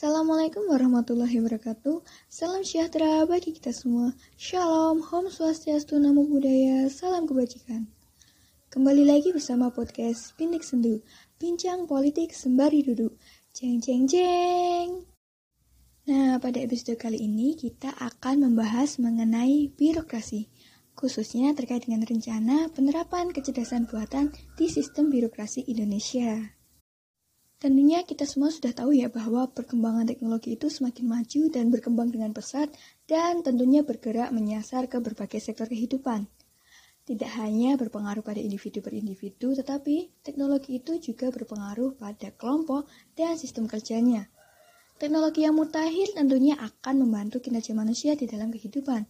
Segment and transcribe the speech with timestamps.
[0.00, 2.00] Assalamualaikum warahmatullahi wabarakatuh.
[2.24, 4.16] Salam sejahtera bagi kita semua.
[4.32, 7.84] Shalom, Om Swastiastu, Namo Buddhaya, Salam Kebajikan.
[8.72, 11.04] Kembali lagi bersama podcast Pindik Sendu,
[11.36, 13.20] Bincang Politik Sembari Duduk.
[13.52, 15.04] Jeng jeng jeng.
[16.08, 20.48] Nah, pada episode kali ini kita akan membahas mengenai birokrasi,
[20.96, 26.56] khususnya terkait dengan rencana penerapan kecerdasan buatan di sistem birokrasi Indonesia.
[27.60, 32.32] Tentunya kita semua sudah tahu ya bahwa perkembangan teknologi itu semakin maju dan berkembang dengan
[32.32, 32.72] pesat
[33.04, 36.24] dan tentunya bergerak menyasar ke berbagai sektor kehidupan.
[37.04, 43.36] Tidak hanya berpengaruh pada individu per individu, tetapi teknologi itu juga berpengaruh pada kelompok dan
[43.36, 44.24] sistem kerjanya.
[44.96, 49.04] Teknologi yang mutakhir tentunya akan membantu kinerja manusia di dalam kehidupan.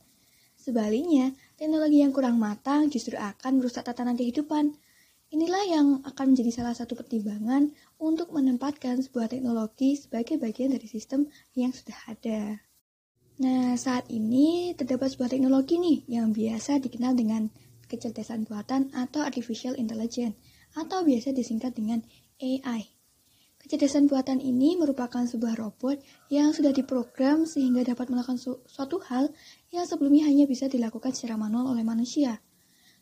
[0.59, 4.75] Sebaliknya, teknologi yang kurang matang justru akan merusak tatanan kehidupan.
[5.31, 7.71] Inilah yang akan menjadi salah satu pertimbangan
[8.03, 12.59] untuk menempatkan sebuah teknologi sebagai bagian dari sistem yang sudah ada.
[13.39, 17.47] Nah, saat ini terdapat sebuah teknologi nih yang biasa dikenal dengan
[17.87, 20.35] kecerdasan buatan atau artificial intelligence
[20.75, 22.03] atau biasa disingkat dengan
[22.43, 22.91] AI.
[23.63, 29.31] Kecerdasan buatan ini merupakan sebuah robot yang sudah diprogram sehingga dapat melakukan su suatu hal
[29.71, 32.43] yang sebelumnya hanya bisa dilakukan secara manual oleh manusia.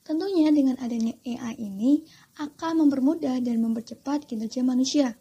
[0.08, 2.00] Tentunya dengan adanya AI ini
[2.40, 5.12] akan mempermudah dan mempercepat kinerja manusia.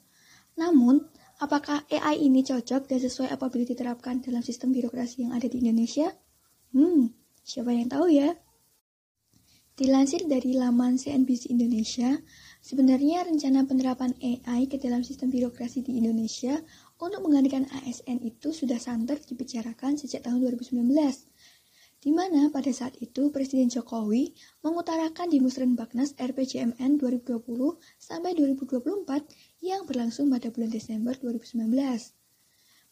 [0.55, 1.03] Namun,
[1.43, 6.15] apakah AI ini cocok dan sesuai apabila diterapkan dalam sistem birokrasi yang ada di Indonesia?
[6.71, 7.11] Hmm,
[7.43, 8.31] siapa yang tahu ya?
[9.75, 12.23] Dilansir dari laman CNBC Indonesia,
[12.63, 16.63] sebenarnya rencana penerapan AI ke dalam sistem birokrasi di Indonesia
[16.95, 20.79] untuk menggantikan ASN itu sudah santer dibicarakan sejak tahun 2019
[21.97, 27.41] di mana pada saat itu Presiden Jokowi mengutarakan di Musrenbaknas RPJMN 2020
[27.97, 31.65] sampai 2024 yang berlangsung pada bulan Desember 2019.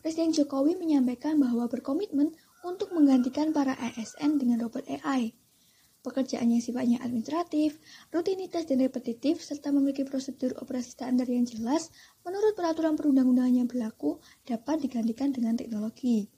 [0.02, 2.34] Presiden Jokowi menyampaikan bahwa berkomitmen
[2.66, 5.38] untuk menggantikan para ASN dengan robot AI.
[6.06, 7.82] Pekerjaan yang sifatnya administratif,
[8.14, 11.90] rutinitas dan repetitif, serta memiliki prosedur operasi standar yang jelas
[12.22, 16.30] menurut peraturan perundang-undangan yang berlaku dapat digantikan dengan teknologi.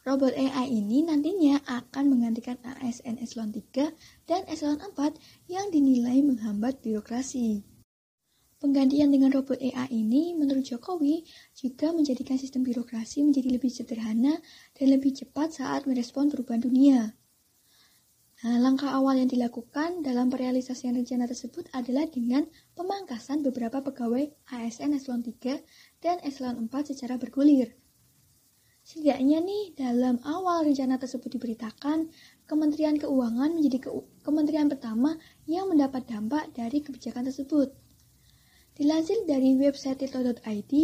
[0.00, 3.92] Robot AI ini nantinya akan menggantikan ASN eselon 3
[4.24, 4.96] dan eselon 4
[5.52, 7.60] yang dinilai menghambat birokrasi.
[8.56, 14.40] Penggantian dengan robot AI ini menurut Jokowi juga menjadikan sistem birokrasi menjadi lebih sederhana
[14.72, 17.12] dan lebih cepat saat merespon perubahan dunia.
[18.40, 24.96] Nah, langkah awal yang dilakukan dalam perealisasian rencana tersebut adalah dengan pemangkasan beberapa pegawai ASN
[24.96, 25.60] eselon 3
[26.00, 27.76] dan eselon 4 secara bergulir.
[28.90, 32.10] Setidaknya nih, dalam awal rencana tersebut diberitakan,
[32.50, 33.90] Kementerian Keuangan menjadi ke
[34.26, 35.14] kementerian pertama
[35.46, 37.70] yang mendapat dampak dari kebijakan tersebut.
[38.74, 40.74] Dilansir dari website tirto.id,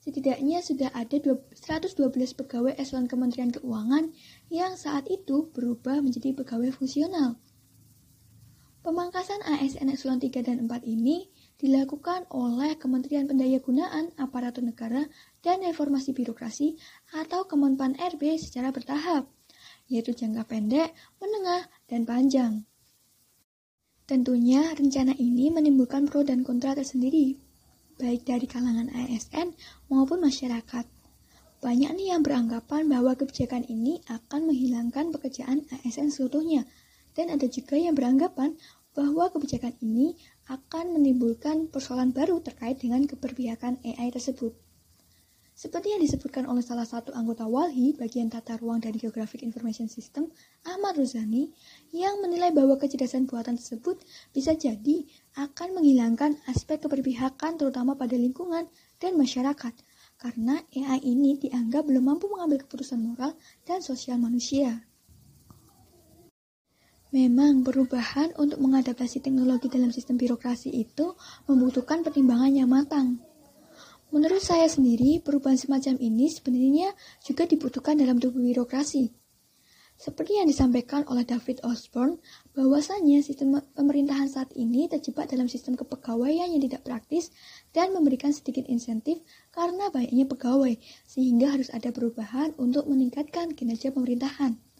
[0.00, 1.92] setidaknya sudah ada 112
[2.40, 4.16] pegawai eselon Kementerian Keuangan
[4.48, 7.36] yang saat itu berubah menjadi pegawai fungsional.
[8.80, 11.28] Pemangkasan ASN eselon 3 dan 4 ini
[11.62, 15.06] dilakukan oleh Kementerian Pendayagunaan Aparatur Negara
[15.46, 16.74] dan Reformasi Birokrasi
[17.14, 19.30] atau Kemenpan RB secara bertahap,
[19.86, 20.90] yaitu jangka pendek,
[21.22, 22.66] menengah, dan panjang.
[24.10, 27.38] Tentunya rencana ini menimbulkan pro dan kontra tersendiri,
[27.94, 29.54] baik dari kalangan ASN
[29.86, 30.84] maupun masyarakat.
[31.62, 36.66] Banyak nih yang beranggapan bahwa kebijakan ini akan menghilangkan pekerjaan ASN seluruhnya,
[37.14, 38.58] dan ada juga yang beranggapan
[38.92, 40.18] bahwa kebijakan ini
[40.50, 44.54] akan menimbulkan persoalan baru terkait dengan keberpihakan AI tersebut.
[45.52, 50.32] Seperti yang disebutkan oleh salah satu anggota WALHI bagian tata ruang dan Geographic Information System,
[50.64, 51.52] Ahmad Ruzani,
[51.92, 54.00] yang menilai bahwa kecerdasan buatan tersebut
[54.32, 55.04] bisa jadi
[55.36, 58.66] akan menghilangkan aspek keberpihakan terutama pada lingkungan
[58.96, 59.76] dan masyarakat,
[60.16, 63.36] karena AI ini dianggap belum mampu mengambil keputusan moral
[63.68, 64.88] dan sosial manusia.
[67.12, 71.12] Memang perubahan untuk mengadaptasi teknologi dalam sistem birokrasi itu
[71.44, 73.20] membutuhkan pertimbangan yang matang.
[74.08, 79.12] Menurut saya sendiri, perubahan semacam ini sebenarnya juga dibutuhkan dalam tubuh birokrasi.
[80.00, 82.16] Seperti yang disampaikan oleh David Osborne,
[82.56, 87.28] bahwasanya sistem pemerintahan saat ini terjebak dalam sistem kepegawaian yang tidak praktis
[87.76, 89.20] dan memberikan sedikit insentif
[89.52, 94.71] karena banyaknya pegawai, sehingga harus ada perubahan untuk meningkatkan kinerja pemerintahan.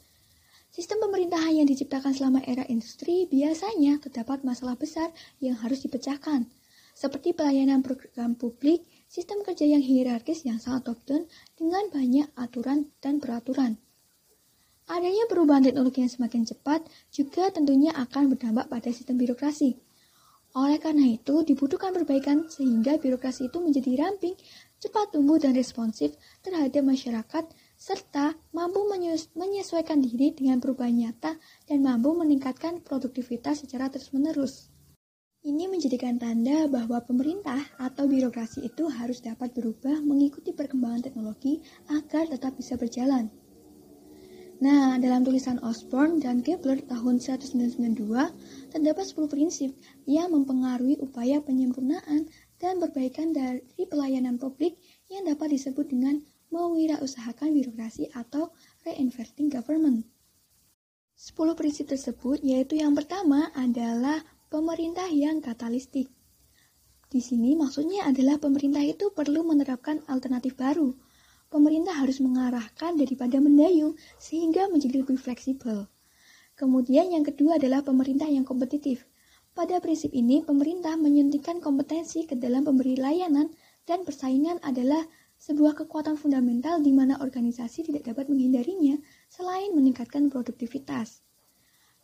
[0.72, 6.48] Sistem pemerintahan yang diciptakan selama era industri biasanya terdapat masalah besar yang harus dipecahkan,
[6.96, 11.28] seperti pelayanan program publik, sistem kerja yang hierarkis yang sangat top-down
[11.60, 13.76] dengan banyak aturan dan peraturan.
[14.88, 19.76] Adanya perubahan teknologi yang semakin cepat juga tentunya akan berdampak pada sistem birokrasi.
[20.56, 24.40] Oleh karena itu, dibutuhkan perbaikan sehingga birokrasi itu menjadi ramping,
[24.80, 27.44] cepat tumbuh dan responsif terhadap masyarakat,
[27.82, 28.87] serta mampu
[29.34, 31.34] menyesuaikan diri dengan perubahan nyata
[31.67, 34.70] dan mampu meningkatkan produktivitas secara terus-menerus.
[35.43, 41.58] Ini menjadikan tanda bahwa pemerintah atau birokrasi itu harus dapat berubah mengikuti perkembangan teknologi
[41.90, 43.26] agar tetap bisa berjalan.
[44.62, 48.31] Nah, dalam tulisan Osborne dan Kepler tahun 1992,
[48.70, 49.75] terdapat 10 prinsip
[50.06, 52.31] yang mempengaruhi upaya penyempurnaan
[52.62, 54.78] dan perbaikan dari pelayanan publik
[55.11, 58.52] yang dapat disebut dengan mewirausahakan birokrasi atau
[58.84, 60.04] reinventing government.
[61.16, 64.20] 10 prinsip tersebut yaitu yang pertama adalah
[64.52, 66.12] pemerintah yang katalistik.
[67.08, 70.93] Di sini maksudnya adalah pemerintah itu perlu menerapkan alternatif baru.
[71.52, 75.88] Pemerintah harus mengarahkan daripada mendayung sehingga menjadi lebih fleksibel.
[76.56, 79.04] Kemudian yang kedua adalah pemerintah yang kompetitif.
[79.52, 83.52] Pada prinsip ini, pemerintah menyuntikkan kompetensi ke dalam pemberi layanan
[83.84, 85.04] dan persaingan adalah
[85.42, 88.94] sebuah kekuatan fundamental di mana organisasi tidak dapat menghindarinya
[89.26, 91.18] selain meningkatkan produktivitas.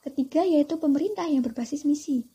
[0.03, 2.27] Ketiga yaitu pemerintah yang berbasis misi.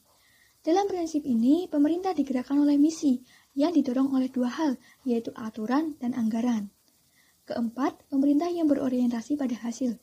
[0.63, 3.19] Dalam prinsip ini, pemerintah digerakkan oleh misi
[3.51, 6.71] yang didorong oleh dua hal, yaitu aturan dan anggaran.
[7.43, 9.99] Keempat, pemerintah yang berorientasi pada hasil.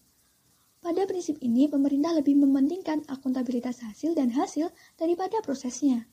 [0.85, 4.69] Pada prinsip ini, pemerintah lebih mementingkan akuntabilitas hasil dan hasil
[5.01, 6.05] daripada prosesnya.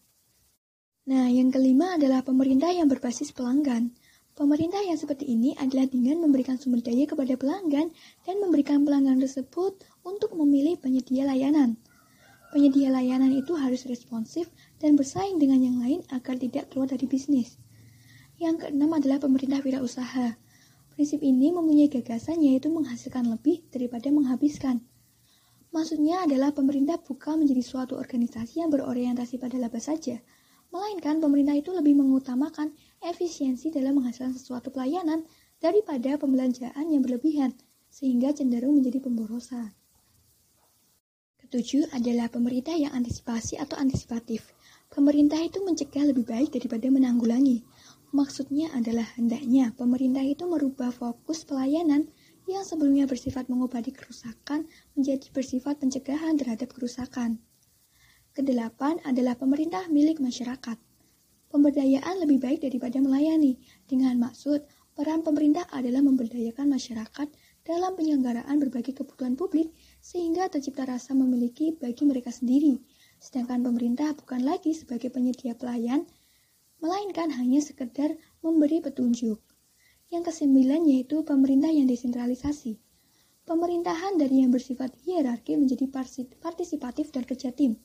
[1.08, 3.96] Nah, yang kelima adalah pemerintah yang berbasis pelanggan.
[4.38, 7.90] Pemerintah yang seperti ini adalah dengan memberikan sumber daya kepada pelanggan
[8.22, 11.74] dan memberikan pelanggan tersebut untuk memilih penyedia layanan.
[12.54, 14.46] Penyedia layanan itu harus responsif
[14.78, 17.58] dan bersaing dengan yang lain agar tidak keluar dari bisnis.
[18.38, 20.38] Yang keenam adalah pemerintah wirausaha.
[20.94, 24.86] Prinsip ini mempunyai gagasan yaitu menghasilkan lebih daripada menghabiskan.
[25.74, 30.22] Maksudnya adalah pemerintah bukan menjadi suatu organisasi yang berorientasi pada laba saja,
[30.78, 32.70] melainkan pemerintah itu lebih mengutamakan
[33.02, 35.26] efisiensi dalam menghasilkan sesuatu pelayanan
[35.58, 37.58] daripada pembelanjaan yang berlebihan,
[37.90, 39.74] sehingga cenderung menjadi pemborosan.
[41.42, 44.54] Ketujuh adalah pemerintah yang antisipasi atau antisipatif.
[44.94, 47.66] Pemerintah itu mencegah lebih baik daripada menanggulangi.
[48.14, 52.12] Maksudnya adalah hendaknya pemerintah itu merubah fokus pelayanan
[52.52, 57.40] yang sebelumnya bersifat mengobati kerusakan menjadi bersifat pencegahan terhadap kerusakan.
[58.38, 60.78] Kedelapan adalah pemerintah milik masyarakat.
[61.50, 63.58] Pemberdayaan lebih baik daripada melayani,
[63.90, 64.62] dengan maksud
[64.94, 67.34] peran pemerintah adalah memberdayakan masyarakat
[67.66, 69.74] dalam penyelenggaraan berbagai kebutuhan publik
[70.06, 72.78] sehingga tercipta rasa memiliki bagi mereka sendiri.
[73.18, 76.06] Sedangkan pemerintah bukan lagi sebagai penyedia pelayan,
[76.78, 79.42] melainkan hanya sekedar memberi petunjuk.
[80.14, 82.78] Yang kesembilan yaitu pemerintah yang desentralisasi.
[83.50, 85.90] Pemerintahan dari yang bersifat hierarki menjadi
[86.38, 87.82] partisipatif dan kerja tim.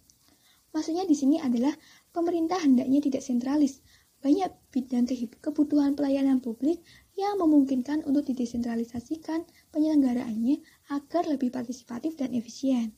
[0.72, 1.76] Maksudnya di sini adalah
[2.10, 3.84] pemerintah hendaknya tidak sentralis.
[4.24, 5.04] Banyak bidang
[5.42, 6.80] kebutuhan pelayanan publik
[7.18, 10.62] yang memungkinkan untuk didesentralisasikan penyelenggaraannya
[10.94, 12.96] agar lebih partisipatif dan efisien.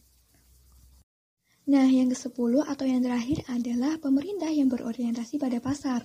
[1.64, 6.04] Nah, yang ke-10 atau yang terakhir adalah pemerintah yang berorientasi pada pasar.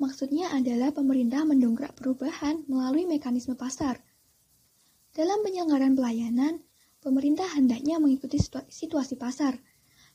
[0.00, 4.00] Maksudnya adalah pemerintah mendongkrak perubahan melalui mekanisme pasar.
[5.12, 6.64] Dalam penyelenggaraan pelayanan,
[7.04, 8.40] pemerintah hendaknya mengikuti
[8.72, 9.60] situasi pasar,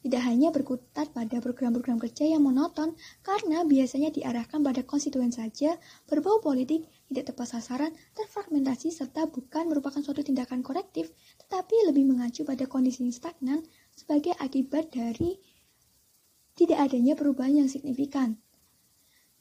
[0.03, 2.91] tidak hanya berkutat pada program-program kerja yang monoton
[3.23, 5.79] karena biasanya diarahkan pada konstituen saja,
[6.11, 11.07] berbau politik, tidak tepat sasaran, terfragmentasi serta bukan merupakan suatu tindakan korektif,
[11.47, 13.63] tetapi lebih mengacu pada kondisi stagnan
[13.95, 15.39] sebagai akibat dari
[16.59, 18.35] tidak adanya perubahan yang signifikan.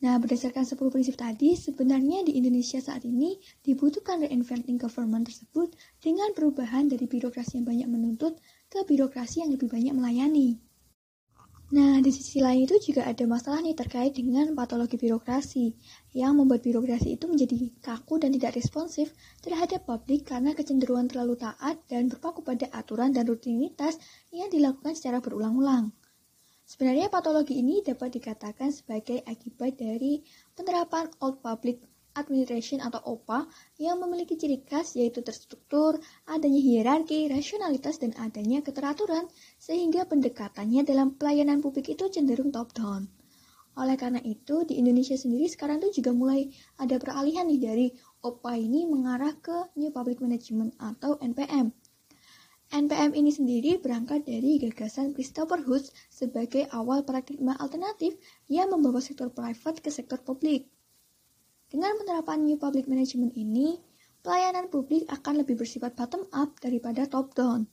[0.02, 6.34] Nah, berdasarkan 10 prinsip tadi, sebenarnya di Indonesia saat ini dibutuhkan reinventing government tersebut dengan
[6.34, 8.34] perubahan dari birokrasi yang banyak menuntut
[8.72, 10.56] ke birokrasi yang lebih banyak melayani.
[11.72, 15.72] Nah, di sisi lain itu juga ada masalah nih terkait dengan patologi birokrasi
[16.16, 21.80] yang membuat birokrasi itu menjadi kaku dan tidak responsif terhadap publik karena kecenderungan terlalu taat
[21.88, 23.96] dan berpaku pada aturan dan rutinitas
[24.32, 25.92] yang dilakukan secara berulang-ulang.
[26.64, 30.24] Sebenarnya patologi ini dapat dikatakan sebagai akibat dari
[30.56, 33.48] penerapan old public Administration atau OPA
[33.80, 35.96] yang memiliki ciri khas yaitu terstruktur,
[36.28, 43.08] adanya hierarki, rasionalitas, dan adanya keteraturan sehingga pendekatannya dalam pelayanan publik itu cenderung top-down.
[43.72, 47.86] Oleh karena itu, di Indonesia sendiri sekarang tuh juga mulai ada peralihan nih dari
[48.20, 51.72] OPA ini mengarah ke New Public Management atau NPM.
[52.72, 58.16] NPM ini sendiri berangkat dari gagasan Christopher Hughes sebagai awal paradigma alternatif
[58.48, 60.72] yang membawa sektor private ke sektor publik.
[61.72, 63.80] Dengan penerapan New Public Management ini,
[64.20, 67.64] pelayanan publik akan lebih bersifat bottom up daripada top down.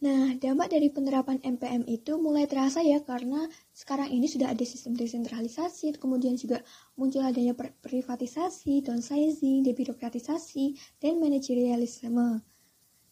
[0.00, 4.96] Nah, dampak dari penerapan MPM itu mulai terasa ya karena sekarang ini sudah ada sistem
[4.96, 6.64] desentralisasi, kemudian juga
[6.96, 7.52] muncul adanya
[7.84, 12.40] privatisasi, downsizing, debirokratisasi, dan manajerialisme.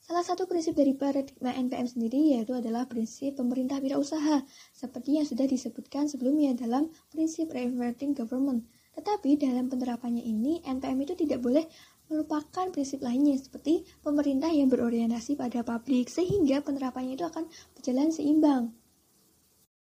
[0.00, 5.44] Salah satu prinsip dari paradigma NPM sendiri yaitu adalah prinsip pemerintah wirausaha, seperti yang sudah
[5.44, 8.64] disebutkan sebelumnya dalam prinsip reinventing government.
[8.94, 11.66] Tetapi dalam penerapannya ini, NPM itu tidak boleh
[12.08, 18.70] melupakan prinsip lainnya seperti pemerintah yang berorientasi pada publik sehingga penerapannya itu akan berjalan seimbang.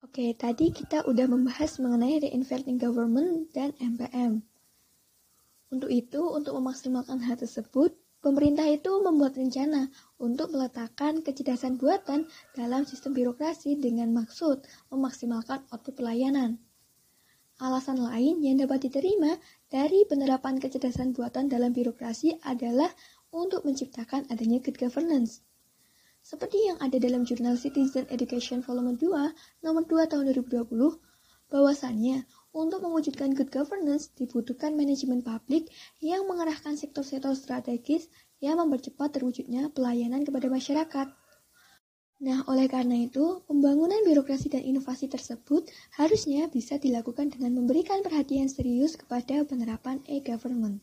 [0.06, 4.38] Oke, tadi kita udah membahas mengenai reinventing government dan MPM.
[5.66, 7.90] Untuk itu, untuk memaksimalkan hal tersebut,
[8.22, 9.90] pemerintah itu membuat rencana
[10.22, 14.62] untuk meletakkan kecerdasan buatan dalam sistem birokrasi dengan maksud
[14.94, 16.62] memaksimalkan output pelayanan.
[17.56, 19.32] Alasan lain yang dapat diterima
[19.72, 22.92] dari penerapan kecerdasan buatan dalam birokrasi adalah
[23.32, 25.40] untuk menciptakan adanya good governance.
[26.20, 31.00] Seperti yang ada dalam jurnal Citizen Education Volume 2 nomor 2 tahun 2020,
[31.48, 35.72] bahwasannya untuk mewujudkan good governance dibutuhkan manajemen publik
[36.04, 41.08] yang mengarahkan sektor-sektor strategis yang mempercepat terwujudnya pelayanan kepada masyarakat.
[42.16, 45.68] Nah, oleh karena itu, pembangunan birokrasi dan inovasi tersebut
[46.00, 50.80] harusnya bisa dilakukan dengan memberikan perhatian serius kepada penerapan e-government.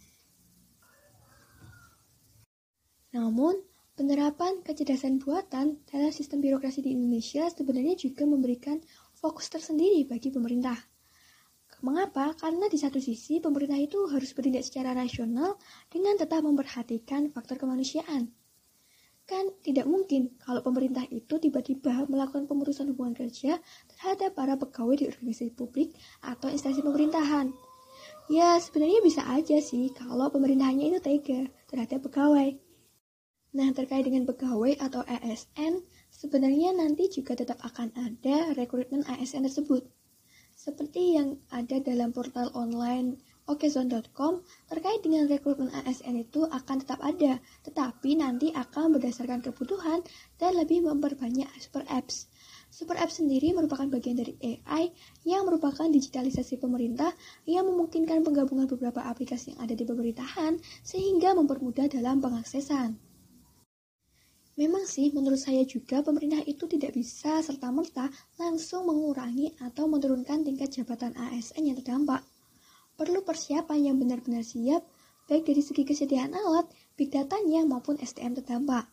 [3.18, 3.58] Namun,
[3.98, 8.78] penerapan kecerdasan buatan dalam sistem birokrasi di Indonesia sebenarnya juga memberikan
[9.18, 10.78] fokus tersendiri bagi pemerintah.
[11.82, 12.38] Mengapa?
[12.38, 15.58] Karena di satu sisi pemerintah itu harus bertindak secara rasional
[15.90, 18.42] dengan tetap memperhatikan faktor kemanusiaan.
[19.34, 23.58] Kan tidak mungkin kalau pemerintah itu tiba-tiba melakukan pemutusan hubungan kerja
[23.90, 27.50] terhadap para pegawai di organisasi publik atau instansi pemerintahan.
[28.30, 32.62] Ya, sebenarnya bisa aja sih kalau pemerintahannya itu tega terhadap pegawai.
[33.58, 35.82] Nah, terkait dengan pegawai atau ASN,
[36.13, 39.82] sebenarnya nanti juga tetap akan ada rekrutmen ASN tersebut.
[40.54, 47.39] Seperti yang ada dalam portal online okezone.com terkait dengan rekrutmen ASN itu akan tetap ada,
[47.67, 50.00] tetapi nanti akan berdasarkan kebutuhan
[50.39, 52.31] dan lebih memperbanyak super apps.
[52.73, 54.89] Super Apps sendiri merupakan bagian dari AI
[55.29, 57.13] yang merupakan digitalisasi pemerintah
[57.45, 62.97] yang memungkinkan penggabungan beberapa aplikasi yang ada di pemerintahan sehingga mempermudah dalam pengaksesan.
[64.57, 68.09] Memang sih, menurut saya juga pemerintah itu tidak bisa serta-merta
[68.41, 72.25] langsung mengurangi atau menurunkan tingkat jabatan ASN yang terdampak
[73.03, 74.88] perlu persiapan yang benar-benar siap,
[75.27, 78.88] baik dari segi kesediaan alat, big datanya maupun SDM terdampak.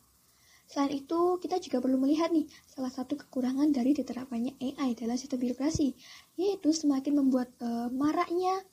[0.67, 5.39] Selain itu, kita juga perlu melihat nih salah satu kekurangan dari diterapkannya AI dalam sistem
[5.43, 5.95] birokrasi,
[6.35, 8.67] yaitu semakin membuat uh, maraknya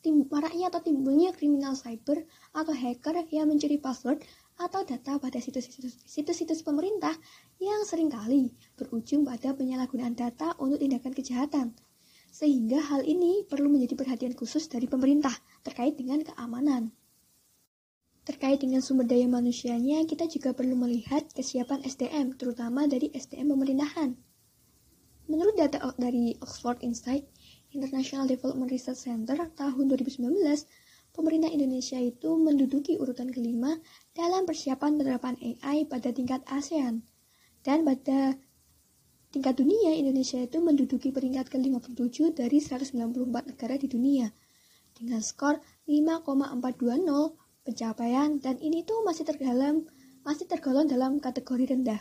[0.00, 4.20] tim, maraknya atau timbulnya kriminal cyber atau hacker yang mencuri password
[4.60, 7.16] atau data pada situs-situs pemerintah
[7.60, 11.66] yang sering kali berujung pada penyalahgunaan data untuk tindakan kejahatan.
[12.32, 16.88] Sehingga hal ini perlu menjadi perhatian khusus dari pemerintah terkait dengan keamanan.
[18.24, 24.16] Terkait dengan sumber daya manusianya, kita juga perlu melihat kesiapan SDM, terutama dari SDM pemerintahan.
[25.26, 27.28] Menurut data dari Oxford Insight
[27.74, 30.22] International Development Research Center tahun 2019,
[31.12, 33.76] pemerintah Indonesia itu menduduki urutan kelima
[34.16, 37.04] dalam persiapan penerapan AI pada tingkat ASEAN.
[37.62, 38.38] Dan pada
[39.32, 44.28] Tingkat dunia, Indonesia itu menduduki peringkat ke-57 dari 194 negara di dunia
[44.92, 45.56] dengan skor
[45.88, 49.88] 5,420 pencapaian dan ini tuh masih tergolong
[50.20, 51.98] masih tergolong dalam kategori rendah.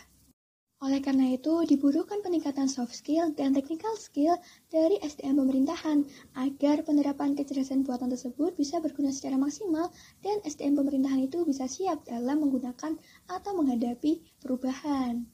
[0.84, 4.36] Oleh karena itu, dibutuhkan peningkatan soft skill dan technical skill
[4.68, 6.04] dari SDM pemerintahan
[6.36, 9.88] agar penerapan kecerdasan buatan tersebut bisa berguna secara maksimal
[10.20, 12.98] dan SDM pemerintahan itu bisa siap dalam menggunakan
[13.30, 15.30] atau menghadapi perubahan.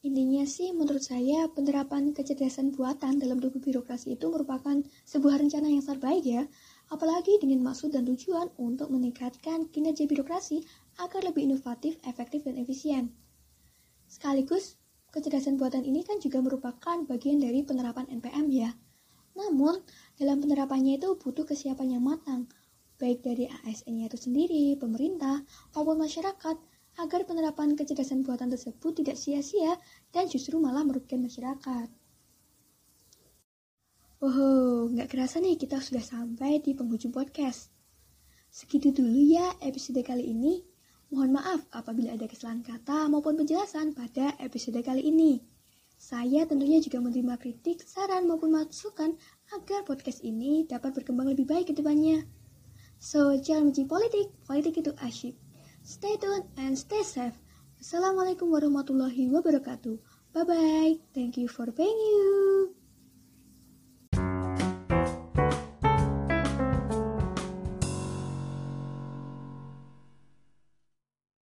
[0.00, 5.84] Intinya sih menurut saya penerapan kecerdasan buatan dalam tubuh birokrasi itu merupakan sebuah rencana yang
[5.84, 6.48] terbaik ya,
[6.88, 10.64] apalagi dengan maksud dan tujuan untuk meningkatkan kinerja birokrasi
[11.04, 13.12] agar lebih inovatif, efektif, dan efisien.
[14.08, 14.80] Sekaligus,
[15.12, 18.72] kecerdasan buatan ini kan juga merupakan bagian dari penerapan NPM ya.
[19.36, 19.84] Namun,
[20.16, 22.48] dalam penerapannya itu butuh kesiapan yang matang,
[22.96, 25.44] baik dari ASN-nya itu sendiri, pemerintah,
[25.76, 26.56] maupun masyarakat,
[26.98, 29.78] agar penerapan kecerdasan buatan tersebut tidak sia-sia
[30.10, 31.88] dan justru malah merugikan masyarakat.
[34.20, 37.72] Oh, nggak kerasa nih kita sudah sampai di penghujung podcast.
[38.50, 40.60] Segitu dulu ya episode kali ini.
[41.10, 45.40] Mohon maaf apabila ada kesalahan kata maupun penjelasan pada episode kali ini.
[46.00, 49.16] Saya tentunya juga menerima kritik, saran maupun masukan
[49.52, 52.24] agar podcast ini dapat berkembang lebih baik ke depannya.
[53.00, 55.36] So, jangan benci politik, politik itu asyik.
[55.82, 57.36] Stay tuned and stay safe.
[57.80, 59.96] Assalamualaikum warahmatullahi wabarakatuh.
[60.36, 60.94] Bye bye.
[61.16, 62.79] Thank you for paying you.